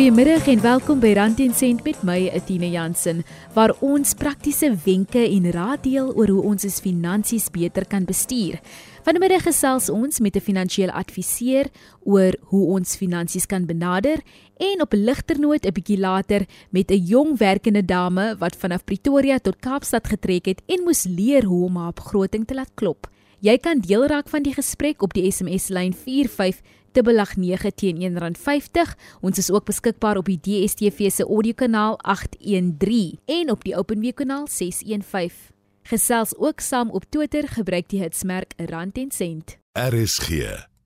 Goeiemiddag 0.00 0.46
en 0.48 0.60
welkom 0.64 1.00
by 1.02 1.10
Rand 1.12 1.42
en 1.44 1.50
Sent 1.52 1.82
met 1.84 1.98
my 2.08 2.30
Athina 2.32 2.70
Jansen 2.72 3.18
waar 3.52 3.74
ons 3.84 4.14
praktiese 4.16 4.70
wenke 4.86 5.20
en 5.20 5.50
raad 5.52 5.82
deel 5.84 6.08
oor 6.16 6.32
hoe 6.32 6.44
ons 6.54 6.64
ons 6.64 6.78
finansies 6.80 7.50
beter 7.52 7.84
kan 7.84 8.06
bestuur. 8.08 8.56
Vanmiddag 9.04 9.44
gesels 9.44 9.90
ons 9.92 10.22
met 10.24 10.36
'n 10.36 10.40
finansiële 10.40 10.92
adviseur 10.92 11.68
oor 12.00 12.32
hoe 12.48 12.64
ons 12.78 12.96
finansies 12.96 13.46
kan 13.46 13.66
benader 13.66 14.24
en 14.56 14.80
op 14.80 14.94
'n 14.94 15.04
ligter 15.04 15.38
noot 15.38 15.66
'n 15.66 15.72
bietjie 15.72 16.00
later 16.00 16.46
met 16.70 16.90
'n 16.90 17.04
jong 17.04 17.36
werkende 17.36 17.84
dame 17.84 18.36
wat 18.38 18.56
vanaf 18.56 18.84
Pretoria 18.84 19.38
tot 19.38 19.60
Kaapstad 19.60 20.08
getrek 20.08 20.46
het 20.46 20.62
en 20.66 20.80
moes 20.84 21.04
leer 21.04 21.44
hoe 21.44 21.64
om 21.64 21.76
haar 21.76 21.92
begroting 21.92 22.46
te 22.46 22.54
laat 22.54 22.72
klop. 22.74 23.10
Jy 23.40 23.56
kan 23.56 23.78
deel 23.80 24.06
raak 24.06 24.28
van 24.28 24.42
die 24.42 24.52
gesprek 24.52 25.02
op 25.02 25.14
die 25.16 25.30
SMS 25.30 25.68
lyn 25.68 25.94
45 25.96 26.60
dubbellag 26.92 27.36
9 27.36 27.74
teen 27.74 28.00
R1.50. 28.10 28.94
Ons 29.20 29.38
is 29.38 29.50
ook 29.50 29.64
beskikbaar 29.64 30.16
op 30.16 30.30
die 30.30 30.40
DSTV 30.40 31.10
se 31.10 31.24
audiokanaal 31.24 31.98
813 31.98 33.18
en 33.26 33.50
op 33.50 33.64
die 33.64 33.76
OpenView 33.76 34.14
kanaal 34.14 34.46
615. 34.46 35.54
Gesels 35.82 36.36
ook 36.36 36.60
saam 36.60 36.90
op 36.90 37.04
Twitter 37.08 37.48
gebruik 37.48 37.88
die 37.88 38.00
hitsmerk 38.02 38.52
rand 38.56 38.98
en 38.98 39.10
sent. 39.10 39.56
RSG, 39.72 40.28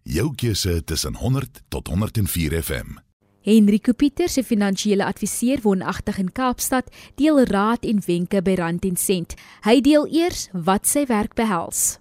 jou 0.02 0.34
keuse 0.34 0.84
tussen 0.84 1.16
100 1.16 1.62
tot 1.68 1.88
104 1.88 2.62
FM. 2.62 2.96
Henrico 3.44 3.92
Pieter 3.92 4.28
se 4.28 4.40
finansiële 4.44 5.04
adviseur 5.04 5.60
woonagtig 5.62 6.18
in 6.18 6.30
Kaapstad, 6.32 6.88
deel 7.20 7.42
raad 7.44 7.84
en 7.84 8.00
wenke 8.06 8.40
by 8.42 8.54
Rand 8.56 8.86
en 8.88 8.96
Sent. 8.96 9.34
Hy 9.66 9.82
deel 9.84 10.08
eers 10.08 10.46
wat 10.52 10.88
sy 10.88 11.04
werk 11.10 11.36
behels. 11.36 11.98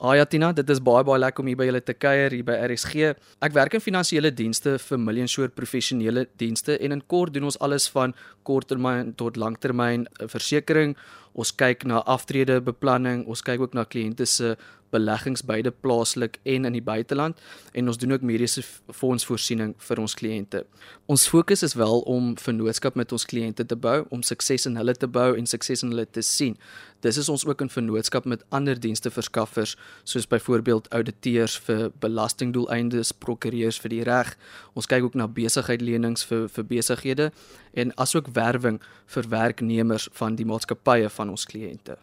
Haai 0.00 0.16
ah, 0.16 0.24
Tina, 0.24 0.48
dit 0.56 0.70
is 0.72 0.78
baie 0.80 1.04
baie 1.04 1.20
lekker 1.20 1.42
om 1.42 1.48
hier 1.50 1.58
by 1.60 1.66
julle 1.68 1.80
te 1.84 1.92
kuier 1.92 2.32
hier 2.32 2.44
by 2.48 2.54
RSG. 2.70 3.10
Ek 3.44 3.52
werk 3.52 3.74
in 3.76 3.82
finansiële 3.84 4.30
dienste 4.32 4.78
vir 4.80 5.00
Million 5.02 5.28
Shore 5.28 5.52
professionele 5.52 6.22
dienste 6.40 6.78
en 6.80 6.96
in 6.96 7.02
kort 7.04 7.34
doen 7.34 7.50
ons 7.50 7.58
alles 7.60 7.90
van 7.92 8.14
korttermyn 8.48 9.10
tot 9.20 9.36
langtermyn 9.36 10.06
eh, 10.08 10.24
versekerings. 10.32 10.96
Ons 11.36 11.52
kyk 11.52 11.84
na 11.84 12.00
aftredebeplanning, 12.14 13.26
ons 13.28 13.44
kyk 13.44 13.60
ook 13.66 13.76
na 13.76 13.84
kliënte 13.84 14.24
se 14.24 14.54
beleggings 14.90 15.42
beide 15.46 15.70
plaaslik 15.70 16.38
en 16.42 16.64
in 16.64 16.76
die 16.76 16.84
buiteland 16.84 17.38
en 17.72 17.88
ons 17.88 17.98
doen 17.98 18.12
ook 18.12 18.26
mediese 18.26 18.62
fondsvoorsiening 18.92 19.74
vir 19.78 20.02
ons 20.02 20.14
kliënte. 20.18 20.64
Ons 21.10 21.28
fokus 21.30 21.62
is 21.66 21.74
wel 21.78 22.02
om 22.10 22.34
vennootskap 22.38 22.98
met 22.98 23.12
ons 23.12 23.26
kliënte 23.26 23.66
te 23.66 23.76
bou, 23.76 24.04
om 24.10 24.22
sukses 24.26 24.66
in 24.66 24.78
hulle 24.80 24.94
te 24.94 25.08
bou 25.10 25.32
en 25.36 25.46
sukses 25.46 25.84
in 25.86 25.94
hulle 25.94 26.06
te 26.06 26.22
sien. 26.26 26.58
Dis 27.00 27.16
is 27.16 27.28
ons 27.32 27.46
ook 27.48 27.62
in 27.64 27.72
vennootskap 27.72 28.26
met 28.28 28.42
ander 28.48 28.80
diensteverskaffers 28.80 29.76
soos 30.04 30.28
byvoorbeeld 30.28 30.90
auditeurs 30.92 31.56
vir 31.64 31.88
belastingdoeleindes, 32.02 33.12
prokureurs 33.12 33.80
vir 33.80 33.94
die 33.94 34.02
reg. 34.04 34.34
Ons 34.76 34.90
kyk 34.90 35.08
ook 35.08 35.16
na 35.16 35.28
besigheidlenings 35.28 36.26
vir 36.28 36.46
vir 36.52 36.68
besighede 36.74 37.30
en 37.72 37.96
asook 37.96 38.34
werwing 38.36 38.82
vir 39.14 39.32
werknemers 39.32 40.10
van 40.12 40.36
die 40.36 40.48
maatskappye 40.48 41.08
van 41.16 41.32
ons 41.32 41.48
kliënte. 41.48 41.96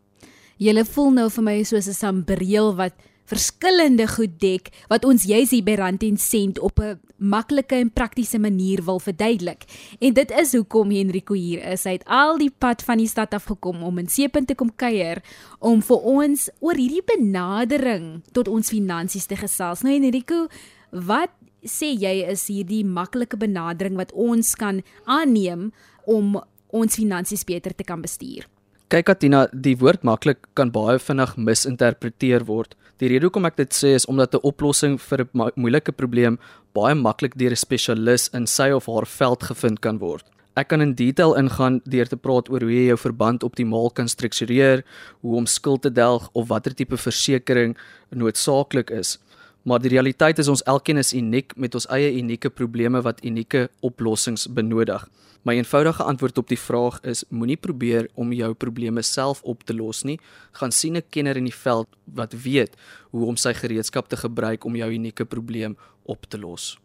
Julle 0.58 0.82
voel 0.90 1.12
nou 1.14 1.28
vir 1.30 1.44
my 1.46 1.58
soos 1.64 1.88
'n 1.88 1.94
sambreel 1.94 2.74
wat 2.76 2.94
verskillende 3.30 4.08
goed 4.08 4.40
dek 4.40 4.72
wat 4.90 5.06
ons 5.06 5.28
juis 5.28 5.52
hier 5.52 5.64
by 5.64 5.76
Rand 5.78 6.04
en 6.04 6.18
Sent 6.18 6.60
op 6.60 6.80
'n 6.80 7.00
maklike 7.18 7.76
en 7.76 7.92
praktiese 7.92 8.40
manier 8.40 8.84
wil 8.84 9.00
verduidelik. 9.00 9.66
En 10.00 10.14
dit 10.14 10.32
is 10.32 10.54
hoekom 10.54 10.90
Henrico 10.90 11.34
hier 11.34 11.62
is. 11.72 11.84
Hy 11.84 11.92
het 11.92 12.06
al 12.06 12.38
die 12.38 12.50
pad 12.50 12.82
van 12.82 12.98
die 12.98 13.08
stad 13.08 13.34
af 13.34 13.46
gekom 13.46 13.84
om 13.84 13.98
in 13.98 14.08
Seepunt 14.08 14.48
te 14.48 14.56
kom 14.56 14.76
kuier 14.76 15.22
om 15.60 15.82
vir 15.82 15.98
ons 15.98 16.50
oor 16.60 16.76
hierdie 16.76 17.06
benadering 17.18 18.24
tot 18.32 18.48
ons 18.48 18.70
finansies 18.70 19.26
te 19.26 19.36
gesels. 19.36 19.82
Nou 19.82 19.94
Henrico, 19.94 20.48
wat 20.92 21.32
sê 21.64 21.94
jy 21.94 22.26
is 22.32 22.48
hierdie 22.48 22.86
maklike 22.86 23.38
benadering 23.38 23.96
wat 23.96 24.12
ons 24.12 24.56
kan 24.56 24.82
aanneem 25.06 25.72
om 26.06 26.42
ons 26.70 26.96
finansies 26.96 27.44
beter 27.44 27.76
te 27.76 27.84
kan 27.84 28.02
bestuur? 28.02 28.48
Kyk 28.88 29.10
Atina, 29.12 29.40
die 29.52 29.74
woord 29.76 30.06
maklik 30.08 30.46
kan 30.56 30.70
baie 30.72 30.94
vinnig 31.04 31.34
misinterpreteer 31.36 32.46
word. 32.48 32.72
Die 33.04 33.10
rede 33.12 33.28
hoekom 33.28 33.44
ek 33.50 33.58
dit 33.60 33.76
sê 33.76 33.90
is 33.98 34.06
omdat 34.08 34.34
'n 34.34 34.48
oplossing 34.48 34.96
vir 34.98 35.26
'n 35.26 35.52
moeilike 35.58 35.92
probleem 35.92 36.40
baie 36.74 36.96
maklik 36.96 37.36
deur 37.36 37.52
'n 37.52 37.60
spesialis 37.66 38.30
in 38.34 38.48
sy 38.48 38.72
of 38.72 38.86
haar 38.86 39.06
veld 39.06 39.44
gevind 39.44 39.82
kan 39.82 40.00
word. 40.00 40.24
Ek 40.56 40.70
kan 40.70 40.82
in 40.82 40.94
detail 40.94 41.36
ingaan 41.36 41.82
deur 41.84 42.08
te 42.08 42.16
praat 42.16 42.50
oor 42.50 42.62
hoe 42.62 42.72
jy 42.72 42.88
jou 42.88 42.98
verband 42.98 43.44
optimaal 43.44 43.90
kan 43.90 44.08
struktureer, 44.08 44.86
hoe 45.22 45.36
om 45.36 45.46
skuld 45.46 45.82
te 45.82 45.90
delg 45.90 46.30
of 46.34 46.48
watter 46.48 46.74
tipe 46.74 46.96
versekerings 46.98 47.78
noodsaaklik 48.10 48.90
is. 48.90 49.20
Maar 49.64 49.80
die 49.80 49.90
realiteit 49.90 50.40
is 50.40 50.48
ons 50.48 50.64
elkeen 50.64 50.98
is 50.98 51.14
uniek 51.14 51.54
met 51.56 51.76
ons 51.76 51.88
eie 51.88 52.14
unieke 52.20 52.50
probleme 52.50 53.02
wat 53.02 53.24
unieke 53.26 53.70
oplossings 53.80 54.48
benodig. 54.48 55.08
My 55.48 55.56
eenvoudige 55.56 56.04
antwoord 56.04 56.38
op 56.38 56.48
die 56.48 56.60
vraag 56.60 57.00
is 57.08 57.24
moenie 57.30 57.58
probeer 57.58 58.10
om 58.14 58.34
jou 58.36 58.54
probleme 58.54 59.02
self 59.02 59.42
op 59.44 59.64
te 59.64 59.76
los 59.76 60.04
nie. 60.04 60.20
Gaan 60.52 60.72
sien 60.72 60.98
'n 60.98 61.04
kenner 61.10 61.38
in 61.38 61.46
die 61.46 61.60
veld 61.66 61.88
wat 62.04 62.34
weet 62.34 62.76
hoe 63.12 63.26
om 63.26 63.38
sy 63.38 63.54
gereedskap 63.54 64.10
te 64.10 64.18
gebruik 64.18 64.66
om 64.66 64.76
jou 64.76 64.92
unieke 64.92 65.26
probleem 65.26 65.78
op 66.04 66.26
te 66.28 66.38
los. 66.38 66.78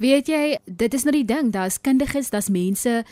Weet 0.00 0.30
jy, 0.32 0.54
dit 0.64 0.94
is 0.96 1.02
nou 1.04 1.12
die 1.12 1.26
ding, 1.28 1.50
daar's 1.52 1.76
kundiges, 1.84 2.30
daar's 2.32 2.48
mense 2.48 3.02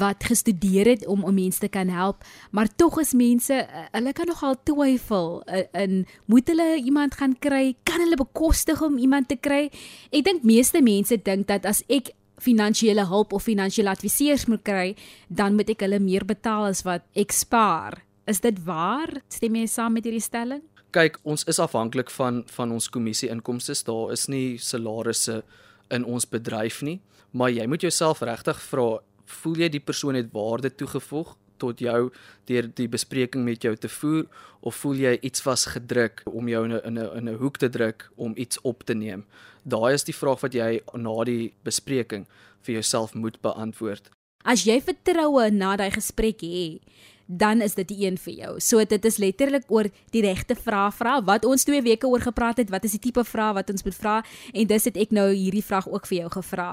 wat 0.00 0.24
gestudeer 0.24 0.88
het 0.88 1.02
om 1.04 1.26
om 1.28 1.34
mense 1.36 1.60
te 1.60 1.68
kan 1.68 1.90
help, 1.92 2.24
maar 2.56 2.70
tog 2.80 2.96
is 3.02 3.12
mense, 3.12 3.52
eh, 3.52 3.82
hulle 3.92 4.14
kan 4.16 4.30
nogal 4.30 4.56
twyfel 4.64 5.42
eh, 5.44 5.66
in 5.76 6.06
moet 6.24 6.48
hulle 6.48 6.80
iemand 6.80 7.18
gaan 7.20 7.34
kry? 7.38 7.76
Kan 7.84 8.00
hulle 8.00 8.16
bekostig 8.16 8.80
om 8.82 8.96
iemand 8.96 9.28
te 9.28 9.36
kry? 9.36 9.68
Ek 10.08 10.24
dink 10.24 10.42
meeste 10.42 10.80
mense 10.80 11.20
dink 11.20 11.50
dat 11.52 11.68
as 11.68 11.82
ek 11.86 12.14
finansiële 12.40 13.04
hulp 13.12 13.36
of 13.36 13.44
finansiële 13.44 13.92
adviseurs 13.92 14.46
moet 14.48 14.64
kry, 14.64 14.96
dan 15.28 15.52
moet 15.54 15.68
ek 15.68 15.84
hulle 15.84 16.00
meer 16.00 16.24
betaal 16.24 16.70
as 16.72 16.80
wat 16.88 17.04
ek 17.12 17.36
spaar. 17.36 18.00
Is 18.24 18.40
dit 18.40 18.56
waar? 18.64 19.20
Stem 19.28 19.60
jy 19.60 19.66
saam 19.68 19.92
met 19.92 20.08
hierdie 20.08 20.24
stelling? 20.24 20.64
Kyk, 20.96 21.20
ons 21.28 21.44
is 21.44 21.60
afhanklik 21.60 22.08
van 22.08 22.46
van 22.48 22.72
ons 22.72 22.88
kommissie 22.88 23.28
inkomste. 23.28 23.76
Daar 23.84 24.16
is 24.16 24.30
nie 24.32 24.56
salarisse 24.56 25.42
in 25.90 26.04
ons 26.04 26.28
bedryf 26.28 26.82
nie, 26.82 27.00
maar 27.30 27.50
jy 27.50 27.66
moet 27.66 27.82
jouself 27.82 28.20
regtig 28.20 28.60
vra, 28.70 28.98
voel 29.24 29.56
jy 29.56 29.68
die 29.68 29.84
persoon 29.84 30.14
het 30.14 30.32
waarde 30.32 30.70
toegevoeg 30.74 31.34
tot 31.58 31.80
jou 31.82 32.10
deur 32.48 32.68
die 32.78 32.88
bespreking 32.88 33.44
met 33.44 33.64
jou 33.66 33.74
te 33.76 33.90
voer 33.90 34.26
of 34.60 34.78
voel 34.82 35.02
jy 35.02 35.14
iets 35.26 35.42
was 35.46 35.66
gedruk 35.74 36.22
om 36.26 36.48
jou 36.48 36.64
in 36.64 36.72
'n 36.72 36.80
in 36.84 36.98
'n 36.98 37.16
in 37.18 37.28
'n 37.28 37.38
hoek 37.38 37.56
te 37.58 37.68
druk 37.68 38.10
om 38.16 38.32
iets 38.36 38.60
op 38.62 38.84
te 38.84 38.94
neem? 38.94 39.24
Daai 39.64 39.94
is 39.94 40.04
die 40.04 40.14
vraag 40.14 40.40
wat 40.40 40.54
jy 40.54 40.80
na 40.94 41.24
die 41.24 41.52
bespreking 41.64 42.26
vir 42.62 42.72
jouself 42.74 43.14
moet 43.14 43.40
beantwoord. 43.40 44.10
As 44.44 44.64
jy 44.64 44.80
vertroue 44.80 45.50
na 45.50 45.76
daai 45.76 45.90
gesprek 45.90 46.40
het, 46.40 46.80
dan 47.28 47.60
is 47.60 47.76
dit 47.76 47.88
die 47.88 48.06
een 48.06 48.16
vir 48.18 48.32
jou. 48.32 48.52
So 48.64 48.82
dit 48.88 49.04
is 49.04 49.18
letterlik 49.20 49.68
oor 49.68 49.90
die 50.14 50.22
regte 50.24 50.56
vrae 50.56 50.88
vra 50.96 51.18
wat 51.24 51.44
ons 51.44 51.66
2 51.68 51.82
weke 51.84 52.08
oor 52.08 52.24
gepraat 52.24 52.62
het, 52.62 52.72
wat 52.72 52.86
is 52.88 52.96
die 52.96 53.02
tipe 53.08 53.24
vrae 53.24 53.52
wat 53.58 53.70
ons 53.70 53.84
moet 53.84 53.96
vra 53.96 54.16
en 54.54 54.68
dis 54.70 54.88
het 54.88 54.96
ek 54.96 55.12
nou 55.12 55.28
hierdie 55.34 55.64
vraag 55.64 55.90
ook 55.92 56.08
vir 56.08 56.22
jou 56.22 56.32
gevra. 56.38 56.70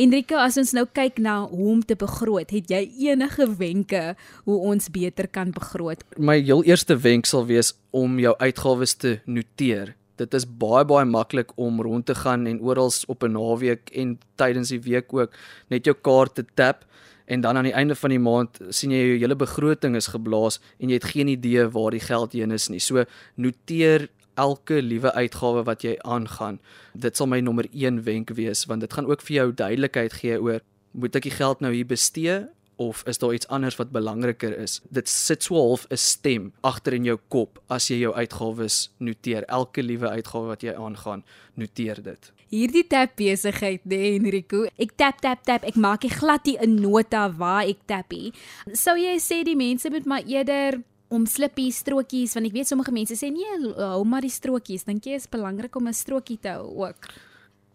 Enrique, 0.00 0.36
as 0.36 0.56
ons 0.60 0.72
nou 0.76 0.86
kyk 0.96 1.20
na 1.20 1.42
hoe 1.44 1.68
om 1.74 1.84
te 1.84 1.96
begroot, 1.98 2.48
het 2.56 2.72
jy 2.72 2.82
enige 3.10 3.46
wenke 3.60 4.02
hoe 4.48 4.58
ons 4.72 4.88
beter 4.90 5.28
kan 5.28 5.52
begroot? 5.52 6.02
My 6.16 6.38
heel 6.40 6.64
eerste 6.64 6.96
wenk 6.96 7.28
sal 7.28 7.46
wees 7.46 7.74
om 7.92 8.18
jou 8.22 8.34
uitgawes 8.40 8.96
te 8.96 9.18
noteer. 9.28 9.94
Dit 10.18 10.34
is 10.34 10.48
baie 10.48 10.82
baie 10.88 11.06
maklik 11.06 11.52
om 11.60 11.82
rond 11.84 12.06
te 12.08 12.16
gaan 12.16 12.48
en 12.50 12.58
oral 12.64 12.90
op 13.06 13.22
'n 13.22 13.32
naweek 13.32 13.90
en 13.92 14.18
tydens 14.36 14.68
die 14.68 14.80
week 14.80 15.12
ook 15.12 15.30
net 15.68 15.84
jou 15.84 15.94
kaart 15.94 16.34
te 16.34 16.44
tap 16.54 16.84
en 17.28 17.42
dan 17.44 17.56
aan 17.60 17.68
die 17.68 17.76
einde 17.76 17.96
van 17.98 18.12
die 18.14 18.22
maand 18.22 18.60
sien 18.72 18.92
jy 18.94 19.02
jou 19.04 19.18
hele 19.20 19.36
begroting 19.36 19.96
is 19.98 20.08
geblaas 20.14 20.58
en 20.80 20.88
jy 20.88 20.96
het 20.96 21.10
geen 21.12 21.28
idee 21.28 21.66
waar 21.74 21.92
die 21.92 22.02
geld 22.02 22.32
heen 22.32 22.54
is 22.56 22.68
nie. 22.72 22.80
So 22.80 23.04
noteer 23.36 24.08
elke 24.38 24.80
liewe 24.82 25.12
uitgawe 25.12 25.64
wat 25.66 25.84
jy 25.84 25.96
aangaan. 26.06 26.60
Dit 26.94 27.18
sal 27.18 27.28
my 27.28 27.40
nommer 27.44 27.68
1 27.72 28.04
wenk 28.06 28.32
wees 28.38 28.64
want 28.70 28.86
dit 28.86 28.92
gaan 28.92 29.10
ook 29.10 29.24
vir 29.26 29.36
jou 29.42 29.48
duidelikheid 29.52 30.20
gee 30.22 30.40
oor 30.40 30.64
moet 30.92 31.18
ek 31.18 31.28
die 31.28 31.36
geld 31.36 31.60
nou 31.60 31.72
hier 31.74 31.88
bestee 31.88 32.38
of 32.78 33.02
is 33.10 33.18
daar 33.18 33.34
iets 33.34 33.48
anders 33.48 33.76
wat 33.76 33.92
belangriker 33.92 34.54
is? 34.58 34.80
Dit 34.90 35.08
sit 35.08 35.42
so 35.42 35.54
half 35.54 35.86
'n 35.90 35.96
stem 35.96 36.52
agter 36.62 36.94
in 36.94 37.04
jou 37.04 37.18
kop 37.28 37.62
as 37.68 37.90
jy 37.90 37.98
jou 37.98 38.14
uitgawes 38.14 38.90
noteer. 38.98 39.44
Elke 39.44 39.82
liewe 39.82 40.08
uitgawe 40.08 40.46
wat 40.46 40.62
jy 40.62 40.74
aangaan, 40.74 41.24
noteer 41.54 42.02
dit 42.02 42.32
hierdie 42.48 42.86
tap 42.88 43.16
besigheid, 43.16 43.84
nee 43.84 44.14
Enrico. 44.16 44.64
Ek 44.80 44.94
tap 44.96 45.20
tap 45.20 45.44
tap, 45.44 45.64
ek 45.68 45.76
maak 45.76 46.02
nie 46.02 46.10
glad 46.10 46.46
nie 46.46 46.56
'n 46.56 46.80
nota 46.80 47.28
waar 47.30 47.66
ek 47.66 47.86
tappie. 47.86 48.32
Sou 48.72 48.96
jy 48.96 49.18
sê 49.18 49.44
die 49.44 49.56
mense 49.56 49.90
moet 49.90 50.06
maar 50.06 50.22
eerder 50.24 50.82
om 51.08 51.26
slippie 51.26 51.70
strokies 51.72 52.34
want 52.36 52.46
ek 52.46 52.52
weet 52.52 52.68
sommige 52.68 52.92
mense 52.92 53.16
sê 53.16 53.30
nee 53.32 53.72
hou 53.76 54.04
maar 54.04 54.24
die 54.24 54.32
strokies 54.32 54.84
dink 54.84 55.06
jy 55.08 55.16
is 55.16 55.26
belangrik 55.26 55.74
om 55.76 55.88
'n 55.88 55.96
strokie 55.96 56.38
te 56.40 56.48
hou 56.48 56.84
ook 56.84 57.08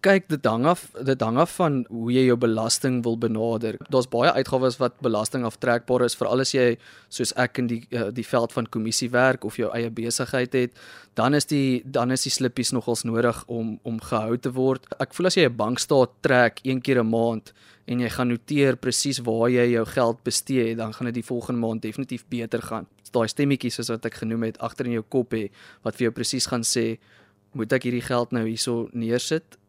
Kyk, 0.03 0.25
dit 0.27 0.47
hang 0.49 0.65
af 0.67 0.81
dit 1.07 1.21
hang 1.23 1.37
af 1.39 1.53
van 1.55 1.77
hoe 1.87 2.09
jy 2.11 2.25
jou 2.25 2.35
belasting 2.35 2.97
wil 3.05 3.15
benader. 3.15 3.77
Daar's 3.87 4.09
baie 4.11 4.33
uitgawes 4.35 4.75
wat 4.81 4.97
belasting 5.05 5.45
aftrekbaar 5.47 6.03
is 6.03 6.17
vir 6.19 6.27
alles 6.27 6.51
jy 6.51 6.65
soos 7.07 7.31
ek 7.39 7.61
in 7.61 7.69
die 7.71 7.79
uh, 7.95 8.09
die 8.11 8.25
veld 8.27 8.51
van 8.51 8.67
kommissie 8.67 9.07
werk 9.13 9.47
of 9.47 9.55
jou 9.61 9.69
eie 9.71 9.87
besigheid 9.87 10.57
het, 10.59 10.75
dan 11.15 11.39
is 11.39 11.47
die 11.47 11.79
dan 11.85 12.11
is 12.11 12.27
die 12.27 12.33
slippies 12.35 12.73
nogals 12.75 13.05
nodig 13.07 13.39
om 13.47 13.77
om 13.87 14.01
gehou 14.03 14.35
te 14.35 14.51
word. 14.51 14.91
Ek 14.99 15.15
voel 15.15 15.31
as 15.31 15.39
jy 15.39 15.47
'n 15.47 15.55
bankstaat 15.55 16.19
trek 16.19 16.59
een 16.67 16.83
keer 16.83 16.99
'n 16.99 17.07
maand 17.07 17.53
en 17.87 17.99
jy 17.99 18.09
gaan 18.09 18.27
noteer 18.27 18.75
presies 18.75 19.23
waar 19.23 19.49
jy 19.49 19.71
jou 19.71 19.85
geld 19.85 20.23
bestee, 20.23 20.75
dan 20.75 20.93
gaan 20.93 21.05
dit 21.05 21.23
die 21.23 21.29
volgende 21.31 21.61
maand 21.61 21.81
definitief 21.81 22.25
beter 22.27 22.61
gaan. 22.61 22.87
Daai 23.11 23.27
stemmetjies 23.27 23.75
soos 23.75 23.89
wat 23.89 24.05
ek 24.05 24.15
genoem 24.15 24.43
het 24.43 24.59
agter 24.59 24.85
in 24.85 24.99
jou 24.99 25.05
kop 25.07 25.31
hê 25.31 25.49
wat 25.83 25.95
vir 25.95 26.11
jou 26.11 26.11
presies 26.11 26.47
gaan 26.47 26.63
sê 26.63 26.97
moet 27.53 27.71
ek 27.71 27.83
hierdie 27.83 28.01
geld 28.01 28.31
nou 28.31 28.45
hierso 28.45 28.89
neersit 28.91 29.62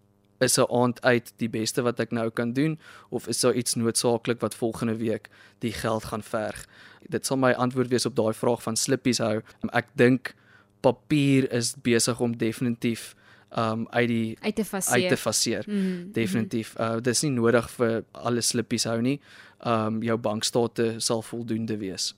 is 0.44 0.58
'n 0.58 0.70
aand 0.70 1.02
uit 1.02 1.32
die 1.36 1.48
beste 1.48 1.82
wat 1.82 2.00
ek 2.00 2.10
nou 2.12 2.30
kan 2.30 2.52
doen 2.52 2.78
of 3.10 3.26
is 3.28 3.40
daar 3.40 3.54
iets 3.54 3.74
noodsaaklik 3.74 4.40
wat 4.40 4.54
volgende 4.54 4.96
week 4.96 5.28
die 5.58 5.72
geld 5.72 6.04
gaan 6.04 6.22
verg? 6.22 6.66
Dit 7.08 7.26
sal 7.26 7.36
my 7.36 7.52
antwoord 7.52 7.88
wees 7.88 8.06
op 8.06 8.16
daai 8.16 8.32
vraag 8.32 8.62
van 8.62 8.76
slippies 8.76 9.18
hou. 9.18 9.42
Ek 9.72 9.86
dink 9.94 10.34
papier 10.80 11.52
is 11.52 11.74
besig 11.82 12.20
om 12.20 12.36
definitief 12.36 13.14
um 13.56 13.86
uit 13.90 14.08
die 14.08 14.36
uit 14.40 14.56
te 14.56 14.64
faseer. 14.64 15.02
Uit 15.02 15.08
te 15.08 15.16
faseer. 15.16 15.64
Mm 15.66 15.74
-hmm. 15.74 16.12
Definitief. 16.12 16.74
Uh 16.78 17.00
dis 17.00 17.22
nie 17.22 17.30
nodig 17.30 17.70
vir 17.70 18.04
alle 18.12 18.40
slippies 18.40 18.84
hou 18.84 19.00
nie. 19.00 19.20
Um 19.64 20.02
jou 20.02 20.18
bankstate 20.18 20.94
sal 20.98 21.22
voldoende 21.22 21.76
wees. 21.76 22.14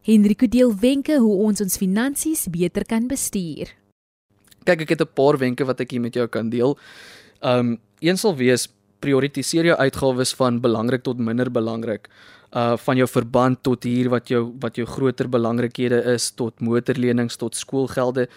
Henrico 0.00 0.48
deel 0.48 0.78
wenke 0.78 1.18
hoe 1.18 1.36
ons 1.36 1.60
ons 1.60 1.76
finansies 1.76 2.46
beter 2.50 2.84
kan 2.84 3.06
bestuur. 3.06 3.74
Kyk, 4.64 4.80
ek 4.80 4.88
het 4.88 5.00
'n 5.00 5.12
paar 5.14 5.38
wenke 5.38 5.64
wat 5.64 5.80
ek 5.80 5.90
hier 5.90 6.00
met 6.00 6.14
jou 6.14 6.26
kan 6.26 6.48
deel. 6.48 6.78
Um 7.40 7.78
een 8.00 8.18
sal 8.18 8.36
wees 8.36 8.68
prioritiseer 9.02 9.64
jou 9.64 9.76
uitgawes 9.78 10.34
van 10.38 10.60
belangrik 10.60 11.02
tot 11.02 11.18
minder 11.18 11.50
belangrik. 11.50 12.08
Uh 12.50 12.76
van 12.76 12.96
jou 12.96 13.08
verband 13.08 13.62
tot 13.62 13.84
hier 13.84 14.08
wat 14.08 14.28
jou 14.28 14.54
wat 14.60 14.76
jou 14.76 14.86
groter 14.86 15.28
belangrikhede 15.28 16.02
is 16.14 16.30
tot 16.30 16.60
motorlenings 16.60 17.36
tot 17.36 17.54
skoolgelde 17.54 18.28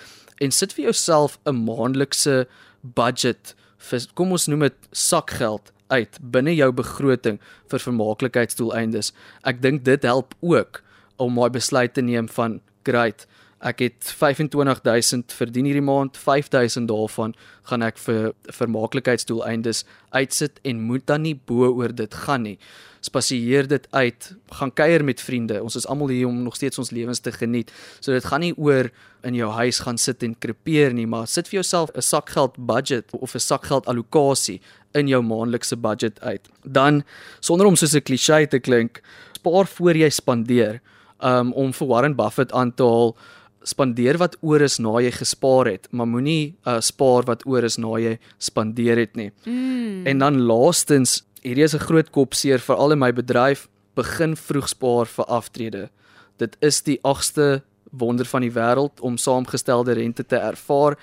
en 0.41 0.51
sit 0.51 0.73
vir 0.73 0.83
jouself 0.83 1.39
'n 1.45 1.55
maandelikse 1.65 2.47
budget 2.81 3.55
vir 3.77 4.07
kom 4.13 4.31
ons 4.31 4.47
noem 4.47 4.59
dit 4.59 4.77
sakgeld 4.91 5.71
uit 5.89 6.17
binne 6.21 6.55
jou 6.55 6.71
begroting 6.71 7.39
vir 7.71 7.79
vermaaklikheidsdoeleindes. 7.79 9.11
Ek 9.43 9.61
dink 9.61 9.83
dit 9.83 10.03
help 10.03 10.33
ook 10.39 10.81
om 11.17 11.33
my 11.33 11.49
besluit 11.49 11.93
te 11.93 12.01
neem 12.01 12.29
van 12.29 12.61
great 12.83 13.27
ek 13.61 13.83
het 13.85 14.13
25000 14.17 15.33
verdien 15.37 15.67
hierdie 15.69 15.85
maand, 15.85 16.17
5000 16.17 16.87
daarvan 16.89 17.35
gaan 17.69 17.85
ek 17.85 17.99
vir 18.01 18.31
vermaaklikheidsdoeleindes 18.57 19.83
uitsit 20.09 20.57
en 20.65 20.81
moet 20.81 21.05
dan 21.05 21.21
nie 21.27 21.35
bo 21.35 21.69
oor 21.69 21.93
dit 21.93 22.15
gaan 22.25 22.47
nie. 22.49 22.57
Spasieer 23.01 23.69
dit 23.69 23.85
uit, 23.91 24.27
gaan 24.57 24.73
kuier 24.73 25.05
met 25.05 25.21
vriende. 25.21 25.61
Ons 25.61 25.77
is 25.77 25.87
almal 25.89 26.13
hier 26.13 26.27
om 26.27 26.43
nog 26.43 26.57
steeds 26.57 26.81
ons 26.81 26.91
lewens 26.93 27.21
te 27.21 27.33
geniet. 27.33 27.71
So 27.99 28.13
dit 28.13 28.25
gaan 28.25 28.41
nie 28.45 28.53
oor 28.57 28.91
in 29.25 29.37
jou 29.37 29.49
huis 29.53 29.81
gaan 29.85 29.97
sit 29.97 30.25
en 30.25 30.35
krepeer 30.37 30.93
nie, 30.93 31.07
maar 31.09 31.27
sit 31.27 31.49
vir 31.49 31.61
jouself 31.61 31.89
'n 31.95 32.01
sakgeld 32.01 32.57
budget 32.57 33.09
of 33.11 33.35
'n 33.35 33.39
sakgeld 33.39 33.85
allocasie 33.87 34.61
in 34.93 35.07
jou 35.07 35.21
maandelikse 35.21 35.77
budget 35.77 36.21
uit. 36.21 36.49
Dan 36.63 37.03
sonder 37.39 37.67
om 37.67 37.75
soos 37.75 37.93
'n 37.93 38.01
klise 38.01 38.47
te 38.49 38.59
klink, 38.59 39.01
spaar 39.37 39.67
voor 39.67 39.95
jy 39.95 40.09
spandeer. 40.09 40.81
Um 41.19 41.53
om 41.53 41.73
vir 41.73 41.87
Warren 41.87 42.15
Buffett 42.15 42.51
aan 42.51 42.73
te 42.73 42.83
haal, 42.83 43.15
spandeer 43.63 44.17
wat 44.17 44.37
oor 44.41 44.61
is 44.61 44.79
na 44.79 44.99
jy 45.01 45.11
gespaar 45.11 45.69
het, 45.69 45.87
maar 45.91 46.09
moenie 46.09 46.55
uh, 46.65 46.79
spaar 46.81 47.27
wat 47.29 47.45
oor 47.45 47.63
is 47.63 47.77
na 47.77 47.97
jy 48.01 48.17
spandeer 48.41 48.97
het 48.97 49.15
nie. 49.15 49.31
Mm. 49.45 50.07
En 50.07 50.23
dan 50.23 50.41
laastens, 50.41 51.21
hierdie 51.41 51.63
is 51.63 51.75
'n 51.75 51.85
groot 51.87 52.09
kopseer 52.09 52.59
vir 52.59 52.75
al 52.75 52.91
in 52.91 52.99
my 52.99 53.11
bedryf, 53.11 53.67
begin 53.95 54.35
vroeg 54.35 54.69
spaar 54.69 55.05
vir 55.05 55.25
aftrede. 55.25 55.89
Dit 56.37 56.57
is 56.61 56.81
die 56.81 56.99
8ste 57.03 57.61
wonder 57.91 58.25
van 58.25 58.41
die 58.41 58.51
wêreld 58.51 59.01
om 59.01 59.17
saamgestelde 59.17 59.93
rente 59.93 60.25
te 60.25 60.35
ervaar 60.35 60.97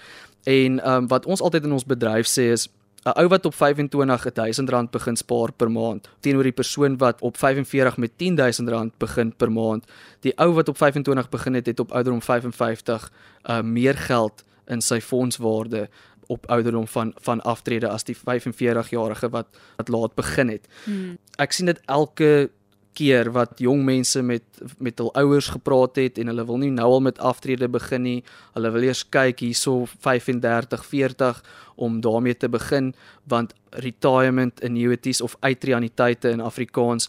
en 0.49 0.81
um, 0.88 1.08
wat 1.08 1.26
ons 1.26 1.40
altyd 1.40 1.64
in 1.64 1.72
ons 1.72 1.84
bedryf 1.84 2.26
sê 2.26 2.52
is 2.52 2.69
'n 3.08 3.20
ou 3.20 3.28
wat 3.28 3.46
op 3.46 3.55
25 3.55 4.32
1000 4.32 4.69
rand 4.69 4.90
begin 4.90 5.16
spaar 5.16 5.52
per 5.52 5.70
maand 5.70 6.08
teenoor 6.20 6.43
die 6.43 6.52
persoon 6.52 6.96
wat 6.96 7.20
op 7.20 7.37
45 7.37 7.96
met 7.96 8.12
10000 8.16 8.69
rand 8.69 8.99
begin 8.99 9.32
per 9.37 9.52
maand. 9.52 9.84
Die 10.20 10.32
ou 10.38 10.52
wat 10.52 10.69
op 10.69 10.76
25 10.76 11.28
begin 11.28 11.55
het, 11.55 11.66
het 11.66 11.81
op 11.81 11.93
ouderdom 11.93 12.22
55 12.22 13.12
uh 13.44 13.60
meer 13.62 13.94
geld 13.94 14.44
in 14.66 14.81
sy 14.81 15.00
fondswaarde 15.00 15.88
op 16.26 16.46
ouderdom 16.46 16.87
van 16.88 17.12
van 17.25 17.40
aftrede 17.40 17.88
as 17.88 18.05
die 18.05 18.16
45-jarige 18.16 19.31
wat 19.31 19.46
wat 19.76 19.88
laat 19.88 20.14
begin 20.14 20.49
het. 20.49 20.69
Hmm. 20.84 21.19
Ek 21.37 21.52
sien 21.52 21.66
dit 21.66 21.81
elke 21.87 22.50
keer 22.99 23.31
wat 23.32 23.60
jong 23.62 23.84
mense 23.87 24.22
met 24.22 24.44
met 24.82 24.99
hul 24.99 25.12
ouers 25.14 25.49
gepraat 25.55 26.00
het 26.02 26.19
en 26.19 26.32
hulle 26.32 26.44
wil 26.49 26.58
nie 26.58 26.70
nou 26.75 26.88
al 26.99 27.05
met 27.06 27.19
aftrede 27.19 27.69
begin 27.69 28.02
nie. 28.02 28.19
Hulle 28.56 28.72
wil 28.75 28.88
eers 28.88 29.05
kyk 29.08 29.44
hierso 29.44 29.87
35, 29.87 30.84
40 30.84 31.43
om 31.79 32.01
daarmee 32.05 32.37
te 32.37 32.49
begin 32.49 32.93
want 33.31 33.55
retirement 33.71 34.63
annuities 34.65 35.21
of 35.21 35.37
uitreaniteite 35.41 36.31
in 36.35 36.45
Afrikaans 36.45 37.09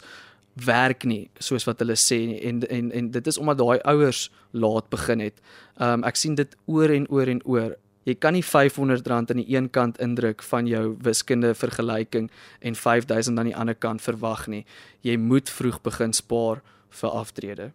werk 0.54 1.04
nie 1.04 1.28
soos 1.38 1.66
wat 1.68 1.82
hulle 1.82 1.96
sê 1.98 2.18
nie. 2.26 2.40
en 2.48 2.62
en 2.68 2.90
en 2.92 3.10
dit 3.10 3.26
is 3.26 3.38
omdat 3.38 3.58
daai 3.58 3.80
ouers 3.84 4.30
laat 4.50 4.88
begin 4.90 5.20
het. 5.20 5.40
Um 5.78 6.04
ek 6.04 6.16
sien 6.16 6.34
dit 6.34 6.56
oor 6.66 6.90
en 6.90 7.06
oor 7.10 7.28
en 7.28 7.40
oor 7.44 7.76
Jy 8.08 8.14
kan 8.16 8.32
nie 8.32 8.42
R500 8.42 9.10
aan 9.12 9.26
die 9.42 9.50
een 9.52 9.68
kant 9.70 9.98
indruk 10.00 10.40
van 10.48 10.66
jou 10.66 10.96
wiskunde 11.04 11.52
vergelyking 11.54 12.30
en 12.64 12.74
R5000 12.74 13.36
aan 13.36 13.50
die 13.50 13.56
ander 13.56 13.76
kant 13.76 14.00
verwag 14.00 14.46
nie. 14.48 14.64
Jy 15.04 15.18
moet 15.20 15.50
vroeg 15.52 15.82
begin 15.84 16.16
spaar 16.16 16.62
vir 16.88 17.10
aftrede. 17.10 17.66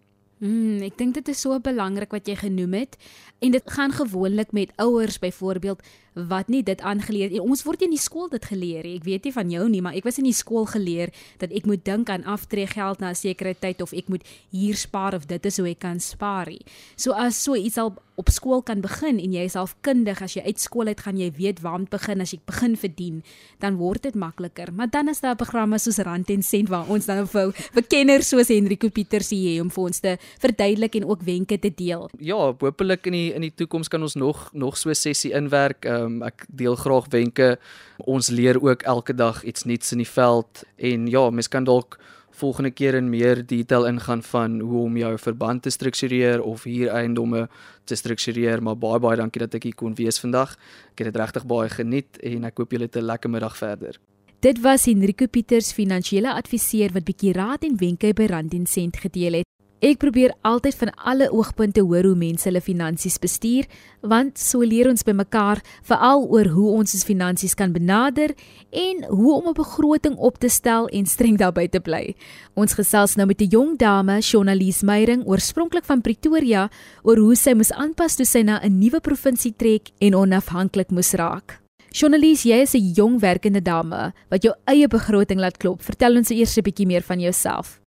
Mm, 0.44 0.82
ek 0.84 0.98
dink 0.98 1.14
dit 1.16 1.30
is 1.32 1.40
so 1.46 1.56
belangrik 1.64 2.12
wat 2.12 2.28
jy 2.28 2.36
genoem 2.42 2.74
het 2.82 2.98
en 3.40 3.54
dit 3.56 3.72
gaan 3.72 3.94
gewoonlik 3.96 4.52
met 4.52 4.74
ouers 4.82 5.20
byvoorbeeld 5.24 5.86
wat 6.16 6.48
nie 6.48 6.64
dit 6.64 6.82
aangeleer 6.82 7.30
nie. 7.30 7.44
Ons 7.44 7.66
word 7.68 7.84
nie 7.84 7.90
in 7.92 7.96
die 7.98 8.02
skool 8.02 8.30
dit 8.32 8.46
geleer 8.48 8.88
nie. 8.88 8.96
Ek 9.00 9.08
weet 9.08 9.28
nie 9.28 9.36
van 9.36 9.52
jou 9.52 9.68
nie, 9.70 9.82
maar 9.84 9.98
ek 10.00 10.08
was 10.08 10.20
in 10.22 10.30
die 10.30 10.36
skool 10.36 10.66
geleer 10.72 11.12
dat 11.44 11.52
ek 11.52 11.68
moet 11.68 11.84
dink 11.86 12.10
aan 12.10 12.24
aftreegeld 12.24 13.04
na 13.04 13.12
'n 13.12 13.16
sekere 13.16 13.54
tyd 13.54 13.82
of 13.82 13.94
ek 13.94 14.08
moet 14.08 14.24
hier 14.52 14.76
spaar 14.76 15.14
of 15.14 15.28
dit 15.28 15.46
is 15.46 15.58
hoe 15.58 15.70
ek 15.70 15.80
kan 15.80 16.00
spaar. 16.00 16.48
So 16.96 17.12
as 17.12 17.44
so 17.44 17.56
iets 17.56 17.78
al 17.78 17.96
op 18.16 18.30
skool 18.32 18.62
kan 18.64 18.82
begin 18.84 19.20
en 19.20 19.34
jy 19.36 19.44
self 19.52 19.76
kundig 19.84 20.22
as 20.24 20.36
jy 20.38 20.44
uit 20.46 20.60
skool 20.60 20.88
uit 20.88 21.02
gaan 21.04 21.18
jy 21.20 21.30
weet 21.36 21.60
waar 21.64 21.76
om 21.82 21.86
te 21.88 21.98
begin 21.98 22.24
as 22.24 22.32
jy 22.32 22.40
begin 22.48 22.76
verdien, 22.80 23.22
dan 23.60 23.76
word 23.76 24.08
dit 24.08 24.16
makliker. 24.16 24.72
Maar 24.74 24.90
dan 24.92 25.12
is 25.12 25.20
daar 25.20 25.36
programme 25.36 25.80
soos 25.80 26.00
Rand 26.06 26.30
en 26.32 26.44
Sent 26.44 26.72
waar 26.72 26.88
ons 26.92 27.06
dan 27.06 27.28
vir 27.28 27.52
bekenners 27.76 28.32
soos 28.32 28.52
Henrico 28.54 28.90
Pieters 28.90 29.30
hier 29.36 29.62
om 29.64 29.72
vir 29.74 29.84
ons 29.84 30.00
te 30.00 30.16
verduidelik 30.40 30.96
en 30.96 31.10
ook 31.12 31.26
wenke 31.28 31.60
te 31.60 31.72
deel. 31.76 32.08
Ja, 32.20 32.54
hopelik 32.54 33.08
in 33.12 33.18
die 33.18 33.28
in 33.36 33.42
die 33.42 33.54
toekoms 33.54 33.92
kan 33.92 34.01
ons 34.01 34.16
nog 34.16 34.48
nog 34.54 34.78
so 34.78 34.94
sessie 34.94 35.34
inwerk. 35.36 35.86
Uh, 35.86 36.05
Um, 36.06 36.22
ek 36.24 36.46
deel 36.48 36.76
graag 36.76 37.10
wenke. 37.10 37.58
Ons 37.98 38.30
leer 38.30 38.62
ook 38.62 38.84
elke 38.84 39.16
dag 39.16 39.44
iets 39.44 39.66
nuuts 39.66 39.92
in 39.92 40.04
die 40.04 40.10
veld 40.10 40.64
en 40.78 41.08
ja, 41.08 41.30
mens 41.30 41.48
kan 41.48 41.64
dalk 41.64 42.00
volgende 42.36 42.72
keer 42.72 42.98
in 43.00 43.10
meer 43.10 43.46
detail 43.48 43.86
ingaan 43.88 44.24
van 44.24 44.60
hoe 44.60 44.84
om 44.84 44.98
jou 44.98 45.14
verband 45.18 45.64
te 45.64 45.70
struktureer 45.70 46.42
of 46.44 46.64
hier 46.64 46.92
eiendomme 46.92 47.48
te 47.84 47.96
struktureer, 47.96 48.64
maar 48.64 48.76
baie 48.78 49.00
baie 49.00 49.20
dankie 49.22 49.46
dat 49.46 49.56
ek 49.56 49.70
hier 49.70 49.78
kon 49.80 49.96
wees 49.96 50.20
vandag. 50.20 50.58
Ek 50.92 51.04
het 51.04 51.14
dit 51.14 51.22
regtig 51.22 51.48
baie 51.48 51.72
geniet 51.72 52.20
en 52.24 52.50
ek 52.52 52.60
hoop 52.60 52.76
julle 52.76 52.90
het 52.90 52.98
'n 52.98 53.08
lekker 53.08 53.30
middag 53.30 53.58
verder. 53.58 54.00
Dit 54.40 54.62
was 54.62 54.86
Henrico 54.86 55.28
Pieters, 55.28 55.74
finansiële 55.74 56.34
adviseur 56.34 56.92
wat 56.94 57.06
bietjie 57.06 57.34
raad 57.34 57.64
en 57.64 57.78
wenke 57.78 58.14
by 58.14 58.26
Rand 58.30 58.54
en 58.54 58.66
Sent 58.66 58.98
gedeel 58.98 59.34
het. 59.34 59.55
Ek 59.84 60.00
probeer 60.00 60.32
altyd 60.48 60.75
van 60.79 60.89
alle 61.03 61.25
oogpunte 61.36 61.82
hoor 61.84 62.05
hoe 62.08 62.15
mense 62.15 62.48
hulle 62.48 62.62
finansies 62.63 63.17
bestuur, 63.20 63.65
want 64.00 64.39
so 64.39 64.63
leer 64.63 64.88
ons 64.88 65.03
by 65.03 65.12
mekaar 65.12 65.60
veral 65.84 66.24
oor 66.32 66.48
hoe 66.53 66.70
ons 66.77 66.96
ons 66.96 67.03
finansies 67.03 67.58
kan 67.60 67.74
benader 67.75 68.32
en 68.72 69.03
hoe 69.10 69.34
om 69.36 69.50
'n 69.50 69.53
begroting 69.53 70.15
op 70.15 70.39
te 70.39 70.50
stel 70.50 70.88
en 70.88 71.05
streng 71.05 71.38
daarby 71.38 71.67
te 71.67 71.79
bly. 71.79 72.15
Ons 72.55 72.74
gesels 72.74 73.15
nou 73.15 73.27
met 73.27 73.41
'n 73.41 73.50
jong 73.50 73.77
dame, 73.77 74.22
Shonalise 74.22 74.86
Meyering, 74.86 75.27
oorspronklik 75.27 75.86
van 75.86 76.01
Pretoria, 76.01 76.70
oor 77.03 77.17
hoe 77.17 77.36
sy 77.36 77.53
moes 77.53 77.72
aanpas 77.72 78.15
toe 78.15 78.25
sy 78.25 78.41
na 78.44 78.60
'n 78.63 78.79
nuwe 78.79 79.01
provinsie 79.01 79.53
trek 79.58 79.91
en 80.00 80.15
onafhanklik 80.15 80.89
moes 80.91 81.13
raak. 81.13 81.60
Shonalise, 81.91 82.48
jy 82.48 82.62
is 82.62 82.75
'n 82.75 82.94
jong 82.94 83.20
werkende 83.20 83.62
dame 83.62 84.13
wat 84.29 84.44
jou 84.44 84.53
eie 84.65 84.88
begroting 84.88 85.39
laat 85.39 85.58
klop. 85.58 85.82
Vertel 85.82 86.15
ons 86.15 86.29
eers 86.29 86.58
'n 86.58 86.63
bietjie 86.63 86.88
meer 86.88 87.01
van 87.01 87.20
jouself. 87.20 87.85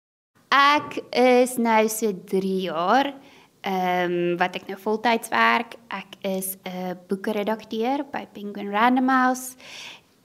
Ek 0.51 0.97
is 1.15 1.55
nou 1.55 1.85
so 1.87 2.11
3 2.11 2.55
jaar 2.67 3.13
ehm 3.61 4.11
um, 4.11 4.37
wat 4.41 4.57
ek 4.57 4.65
nou 4.67 4.75
voltyds 4.81 5.29
werk. 5.31 5.77
Ek 5.87 6.17
is 6.27 6.57
'n 6.65 6.97
boekredakteur 7.07 8.03
by 8.11 8.25
Penguin 8.33 8.71
Random 8.73 9.07
House 9.07 9.55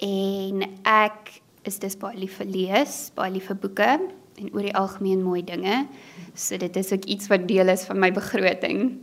en 0.02 0.64
ek 0.82 1.42
is 1.62 1.78
dus 1.78 1.96
baie 1.96 2.18
lief 2.18 2.38
vir 2.40 2.46
lees, 2.46 3.12
baie 3.14 3.30
lief 3.30 3.46
vir 3.46 3.56
boeke 3.56 4.00
en 4.36 4.50
oor 4.52 4.62
die 4.66 4.74
algemeen 4.74 5.22
mooi 5.22 5.44
dinge. 5.44 5.86
So 6.34 6.56
dit 6.56 6.76
is 6.76 6.92
ook 6.92 7.04
iets 7.04 7.28
wat 7.28 7.46
deel 7.46 7.68
is 7.68 7.84
van 7.84 7.98
my 7.98 8.10
begroting. 8.10 8.98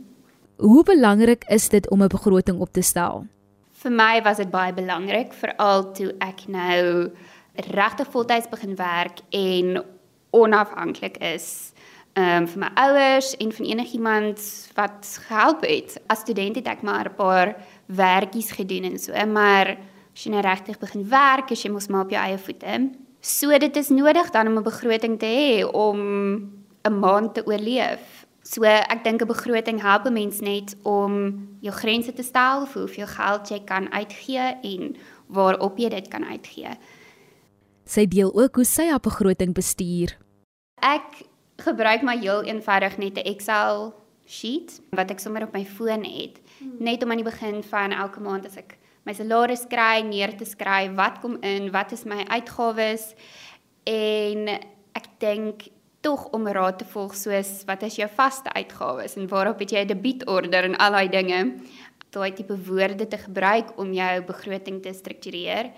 Hoe 0.58 0.84
belangrik 0.84 1.44
is 1.48 1.68
dit 1.68 1.90
om 1.90 2.02
'n 2.02 2.08
begroting 2.08 2.60
op 2.60 2.72
te 2.72 2.82
stel? 2.82 3.26
Vir 3.72 3.90
my 3.90 4.22
was 4.22 4.36
dit 4.36 4.50
baie 4.50 4.72
belangrik 4.72 5.32
veral 5.32 5.92
toe 5.92 6.12
ek 6.20 6.48
nou 6.48 7.10
regtig 7.54 8.10
voltyds 8.10 8.48
begin 8.48 8.76
werk 8.76 9.20
en 9.30 9.84
onafhanklik 10.34 11.16
is 11.22 11.72
ehm 12.14 12.42
um, 12.42 12.46
vir 12.46 12.60
my 12.62 12.68
ouers 12.78 13.32
en 13.42 13.52
van 13.52 13.66
enigiemand 13.66 14.42
wat 14.74 15.18
gehelp 15.26 15.64
het. 15.66 15.96
As 16.06 16.20
student 16.22 16.56
het 16.56 16.68
ek 16.70 16.82
maar 16.82 17.08
'n 17.10 17.14
paar 17.14 17.56
werkies 17.86 18.50
gedoen 18.50 18.84
en 18.84 18.98
so, 18.98 19.12
maar 19.26 19.76
as 20.14 20.24
jy 20.24 20.30
nou 20.30 20.42
regtig 20.42 20.78
begin 20.78 21.08
werk, 21.08 21.50
as 21.50 21.62
jy 21.62 21.70
mos 21.70 21.88
maar 21.88 22.04
op 22.04 22.10
jou 22.10 22.22
eie 22.22 22.38
voete. 22.38 22.90
So 23.20 23.58
dit 23.58 23.76
is 23.76 23.88
nodig 23.88 24.30
dan 24.30 24.46
om 24.46 24.58
'n 24.58 24.62
begroting 24.62 25.18
te 25.18 25.26
hê 25.26 25.72
om 25.72 25.98
'n 26.84 26.98
maand 27.00 27.34
te 27.34 27.46
oorleef. 27.46 28.26
So 28.42 28.62
ek 28.62 29.04
dink 29.04 29.22
'n 29.22 29.26
begroting 29.26 29.80
help 29.82 30.06
'n 30.06 30.12
mens 30.12 30.40
net 30.40 30.76
om 30.82 31.48
jou 31.60 31.74
grense 31.74 32.12
te 32.12 32.22
stel 32.22 32.66
vir 32.66 32.82
hoeveel 32.82 33.06
geld 33.06 33.48
jy 33.48 33.60
kan 33.64 33.92
uitgee 33.92 34.56
en 34.62 34.96
waarop 35.26 35.78
jy 35.78 35.88
dit 35.88 36.08
kan 36.08 36.24
uitgee. 36.24 36.70
Sy 37.84 38.06
deel 38.06 38.30
ook 38.34 38.54
hoe 38.54 38.64
sy 38.64 38.88
haar 38.88 39.00
begroting 39.00 39.54
bestuur. 39.54 40.23
Ek 40.84 41.24
gebruik 41.64 42.02
maar 42.02 42.20
heel 42.20 42.42
eenvoudig 42.44 42.98
net 42.98 43.16
'n 43.16 43.28
Excel 43.32 43.94
sheet 44.26 44.80
wat 44.90 45.10
ek 45.10 45.20
sommer 45.20 45.42
op 45.42 45.52
my 45.52 45.64
foon 45.64 46.04
het, 46.04 46.40
hmm. 46.58 46.76
net 46.78 47.02
om 47.02 47.10
aan 47.10 47.22
die 47.22 47.30
begin 47.30 47.62
van 47.62 47.92
elke 47.92 48.20
maand 48.20 48.46
as 48.46 48.56
ek 48.56 48.78
my 49.04 49.12
salaris 49.12 49.66
kry, 49.68 50.00
neer 50.00 50.36
te 50.36 50.44
skryf 50.44 50.94
wat 50.96 51.20
kom 51.20 51.36
in, 51.42 51.70
wat 51.72 51.92
is 51.92 52.04
my 52.04 52.24
uitgawes 52.28 53.14
en 53.84 54.48
ek 54.96 55.08
dink 55.20 55.68
tog 56.04 56.26
om 56.36 56.48
raad 56.48 56.78
te 56.78 56.88
volg 56.88 57.14
soos 57.16 57.64
wat 57.68 57.82
is 57.82 57.96
jou 57.96 58.08
vaste 58.16 58.52
uitgawes 58.52 59.16
en 59.16 59.28
waarop 59.28 59.58
het 59.58 59.72
jy 59.72 59.84
'n 59.84 59.92
debietorder 59.92 60.64
en 60.64 60.76
al 60.76 60.92
daai 60.92 61.08
dinge, 61.08 61.40
daai 62.10 62.32
tipe 62.32 62.56
woorde 62.68 63.06
te 63.08 63.18
gebruik 63.18 63.78
om 63.78 63.92
jou 63.92 64.22
begroting 64.22 64.82
te 64.82 64.92
struktureer. 64.92 65.72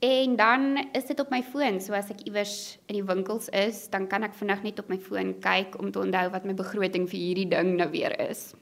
En 0.00 0.36
dan 0.36 0.88
is 0.92 1.04
dit 1.04 1.20
op 1.20 1.28
my 1.28 1.42
foon, 1.44 1.76
so 1.80 1.92
as 1.92 2.08
ek 2.08 2.22
iewers 2.24 2.78
in 2.88 2.96
die 2.96 3.04
winkels 3.04 3.50
is, 3.52 3.82
dan 3.92 4.06
kan 4.08 4.24
ek 4.24 4.32
vinnig 4.38 4.62
net 4.64 4.78
op 4.80 4.88
my 4.88 4.96
foon 4.96 5.34
kyk 5.44 5.76
om 5.76 5.90
te 5.92 6.00
onthou 6.00 6.30
wat 6.32 6.46
my 6.48 6.54
begroting 6.56 7.04
vir 7.10 7.20
hierdie 7.20 7.48
ding 7.50 7.74
nou 7.76 7.90
weer 7.92 8.14
is. 8.24 8.54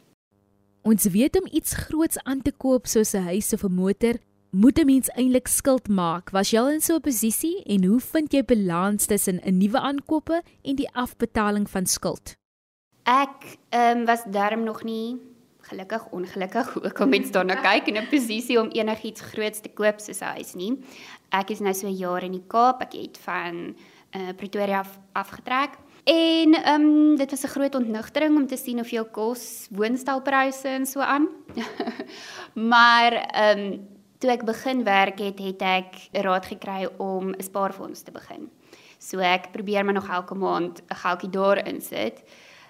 Ons 0.82 1.06
weet 1.14 1.38
om 1.38 1.46
iets 1.54 1.76
groots 1.86 2.18
aan 2.26 2.42
te 2.42 2.50
koop 2.50 2.90
soos 2.90 3.14
'n 3.14 3.30
huis 3.30 3.52
of 3.54 3.62
'n 3.62 3.70
motor, 3.70 4.18
moet 4.50 4.78
'n 4.78 4.86
mens 4.86 5.10
eintlik 5.14 5.46
skuld 5.46 5.88
maak. 5.88 6.30
Was 6.30 6.50
jy 6.50 6.58
al 6.58 6.70
in 6.74 6.80
so 6.80 6.96
'n 6.96 7.06
posisie 7.06 7.62
en 7.66 7.84
hoe 7.84 8.00
vind 8.00 8.32
jy 8.32 8.42
balans 8.42 9.06
tussen 9.06 9.38
'n 9.44 9.58
nuwe 9.58 9.78
aankope 9.78 10.42
en 10.64 10.74
die 10.74 10.90
afbetaling 10.92 11.70
van 11.70 11.86
skuld? 11.86 12.34
Ek 13.04 13.58
ehm 13.70 13.98
um, 13.98 14.06
was 14.06 14.24
darm 14.26 14.64
nog 14.64 14.82
nie 14.82 15.20
gelukkig 15.68 16.06
ongelukkig 16.10 16.70
ook 16.86 16.98
om 17.04 17.08
mens 17.08 17.30
daarna 17.30 17.60
kyk 17.68 17.86
in 17.88 17.98
'n 18.02 18.08
posisie 18.10 18.60
om 18.60 18.68
enigiets 18.68 19.20
groots 19.20 19.60
te 19.60 19.68
koop 19.68 20.00
soos 20.00 20.20
'n 20.20 20.34
huis 20.36 20.54
nie. 20.54 20.78
Ek 21.30 21.50
is 21.50 21.60
nou 21.60 21.74
so 21.74 21.86
'n 21.86 21.96
jaar 21.96 22.22
in 22.22 22.32
die 22.32 22.46
Kaap. 22.46 22.82
Ek 22.82 22.92
het 22.92 23.18
van 23.18 23.76
uh, 24.16 24.32
Pretoria 24.36 24.78
af, 24.78 24.98
afgetrek. 25.12 25.78
En 26.08 26.54
ehm 26.54 26.80
um, 26.80 27.16
dit 27.16 27.30
was 27.30 27.42
'n 27.42 27.54
groot 27.56 27.74
ontnugtering 27.74 28.36
om 28.36 28.46
te 28.46 28.56
sien 28.56 28.78
hoeveel 28.78 29.04
kos 29.04 29.68
woonstelpryse 29.70 30.68
en 30.68 30.86
so 30.86 31.00
aan. 31.00 31.28
maar 32.72 33.12
ehm 33.12 33.58
um, 33.58 33.88
toe 34.18 34.30
ek 34.30 34.44
begin 34.44 34.84
werk 34.84 35.18
het, 35.18 35.38
het 35.38 35.62
ek 35.62 36.08
raad 36.12 36.46
gekry 36.46 36.88
om 36.96 37.30
'n 37.30 37.42
spaarfonds 37.42 38.02
te 38.02 38.10
begin. 38.10 38.50
So 38.98 39.18
ek 39.18 39.50
probeer 39.52 39.84
maar 39.84 39.94
nog 39.94 40.08
elke 40.08 40.34
maand 40.34 40.82
'n 40.88 40.94
geldjie 40.94 41.30
daarin 41.30 41.80
sit. 41.80 42.22